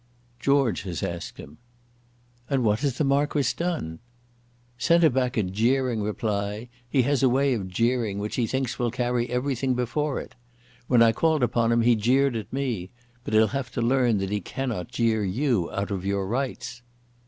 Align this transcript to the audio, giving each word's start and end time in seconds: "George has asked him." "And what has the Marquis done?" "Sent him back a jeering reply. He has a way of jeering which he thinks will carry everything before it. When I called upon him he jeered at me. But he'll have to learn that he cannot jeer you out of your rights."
"George 0.39 0.81
has 0.81 1.03
asked 1.03 1.37
him." 1.37 1.59
"And 2.49 2.63
what 2.63 2.79
has 2.79 2.97
the 2.97 3.03
Marquis 3.03 3.53
done?" 3.55 3.99
"Sent 4.75 5.03
him 5.03 5.11
back 5.13 5.37
a 5.37 5.43
jeering 5.43 6.01
reply. 6.01 6.69
He 6.89 7.03
has 7.03 7.21
a 7.21 7.29
way 7.29 7.53
of 7.53 7.67
jeering 7.67 8.17
which 8.17 8.35
he 8.35 8.47
thinks 8.47 8.79
will 8.79 8.89
carry 8.89 9.29
everything 9.29 9.75
before 9.75 10.19
it. 10.19 10.33
When 10.87 11.03
I 11.03 11.11
called 11.11 11.43
upon 11.43 11.71
him 11.71 11.81
he 11.81 11.95
jeered 11.95 12.35
at 12.35 12.51
me. 12.51 12.89
But 13.23 13.35
he'll 13.35 13.49
have 13.49 13.69
to 13.73 13.81
learn 13.83 14.17
that 14.17 14.31
he 14.31 14.41
cannot 14.41 14.87
jeer 14.87 15.23
you 15.23 15.69
out 15.71 15.91
of 15.91 16.03
your 16.03 16.25
rights." 16.25 16.81